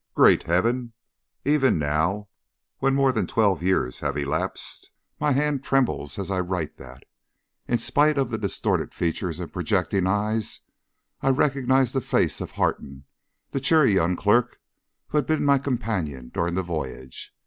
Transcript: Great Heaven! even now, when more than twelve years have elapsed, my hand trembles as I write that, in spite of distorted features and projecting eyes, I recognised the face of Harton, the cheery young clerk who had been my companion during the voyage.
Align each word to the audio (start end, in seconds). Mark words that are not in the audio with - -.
Great 0.15 0.41
Heaven! 0.41 0.93
even 1.45 1.77
now, 1.77 2.27
when 2.79 2.95
more 2.95 3.11
than 3.11 3.27
twelve 3.27 3.61
years 3.61 3.99
have 3.99 4.17
elapsed, 4.17 4.89
my 5.19 5.31
hand 5.31 5.63
trembles 5.63 6.17
as 6.17 6.31
I 6.31 6.39
write 6.39 6.77
that, 6.77 7.03
in 7.67 7.77
spite 7.77 8.17
of 8.17 8.41
distorted 8.41 8.95
features 8.95 9.39
and 9.39 9.53
projecting 9.53 10.07
eyes, 10.07 10.61
I 11.21 11.29
recognised 11.29 11.93
the 11.93 12.01
face 12.01 12.41
of 12.41 12.53
Harton, 12.53 13.05
the 13.51 13.59
cheery 13.59 13.93
young 13.93 14.15
clerk 14.15 14.59
who 15.09 15.19
had 15.19 15.27
been 15.27 15.45
my 15.45 15.59
companion 15.59 16.29
during 16.33 16.55
the 16.55 16.63
voyage. 16.63 17.35